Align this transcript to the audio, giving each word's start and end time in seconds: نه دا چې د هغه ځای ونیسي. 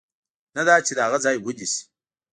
نه 0.57 0.61
دا 0.67 0.75
چې 0.85 0.91
د 0.95 0.99
هغه 1.05 1.17
ځای 1.25 1.35
ونیسي. 1.39 1.81